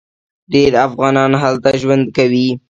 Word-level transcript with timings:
ډیر 0.53 0.71
افغانان 0.87 1.31
هلته 1.43 1.69
ژوند 1.81 2.05
کوي. 2.17 2.47